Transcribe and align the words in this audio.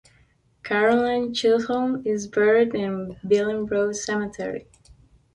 Caroline 0.63 1.31
Chisholm 1.31 2.01
is 2.07 2.25
buried 2.25 2.73
in 2.73 3.19
Billing 3.27 3.67
Road 3.67 3.95
Cemetery. 3.95 4.65